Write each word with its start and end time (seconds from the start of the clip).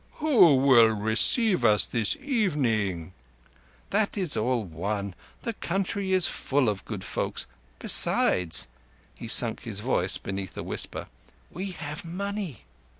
"Who 0.13 0.55
will 0.57 0.89
receive 0.95 1.63
us 1.63 1.85
this 1.85 2.15
evening?" 2.15 3.13
"That 3.91 4.17
is 4.17 4.35
all 4.35 4.63
one. 4.63 5.13
This 5.43 5.53
country 5.61 6.11
is 6.11 6.25
full 6.25 6.69
of 6.69 6.83
good 6.85 7.03
folk. 7.03 7.45
Besides" 7.77 8.67
he 9.13 9.27
sunk 9.27 9.61
his 9.61 9.79
voice 9.79 10.17
beneath 10.17 10.57
a 10.57 10.63
whisper—"we 10.63 11.73
have 11.73 12.03
money." 12.03 12.65